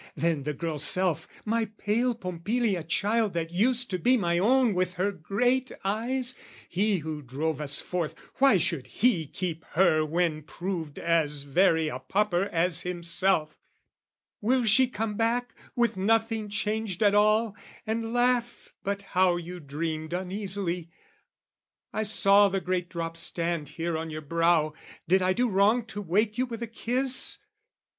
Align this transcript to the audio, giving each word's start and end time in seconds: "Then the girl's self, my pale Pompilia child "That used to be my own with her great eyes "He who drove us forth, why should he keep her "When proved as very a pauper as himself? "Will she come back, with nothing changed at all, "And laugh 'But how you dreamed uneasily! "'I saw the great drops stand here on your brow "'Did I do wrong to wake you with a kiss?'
"Then 0.15 0.45
the 0.45 0.53
girl's 0.55 0.83
self, 0.83 1.27
my 1.45 1.65
pale 1.77 2.15
Pompilia 2.15 2.81
child 2.81 3.33
"That 3.35 3.51
used 3.51 3.91
to 3.91 3.99
be 3.99 4.17
my 4.17 4.39
own 4.39 4.73
with 4.73 4.95
her 4.95 5.11
great 5.11 5.71
eyes 5.83 6.33
"He 6.67 6.97
who 7.05 7.21
drove 7.21 7.61
us 7.61 7.79
forth, 7.79 8.15
why 8.37 8.57
should 8.57 8.87
he 8.87 9.27
keep 9.27 9.63
her 9.73 10.03
"When 10.03 10.41
proved 10.41 10.97
as 10.97 11.43
very 11.43 11.87
a 11.87 11.99
pauper 11.99 12.45
as 12.51 12.81
himself? 12.81 13.59
"Will 14.41 14.65
she 14.65 14.87
come 14.87 15.17
back, 15.17 15.53
with 15.75 15.97
nothing 15.97 16.49
changed 16.49 17.03
at 17.03 17.13
all, 17.13 17.55
"And 17.85 18.11
laugh 18.11 18.73
'But 18.83 19.03
how 19.03 19.37
you 19.37 19.59
dreamed 19.59 20.13
uneasily! 20.13 20.89
"'I 21.93 22.01
saw 22.01 22.49
the 22.49 22.59
great 22.59 22.89
drops 22.89 23.19
stand 23.19 23.69
here 23.77 23.95
on 23.99 24.09
your 24.09 24.21
brow 24.23 24.73
"'Did 25.07 25.21
I 25.21 25.33
do 25.33 25.47
wrong 25.47 25.85
to 25.85 26.01
wake 26.01 26.39
you 26.39 26.47
with 26.47 26.63
a 26.63 26.67
kiss?' 26.67 27.43